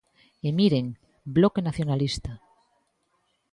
[0.47, 0.85] E miren,
[1.35, 2.31] Bloque Nacionalista.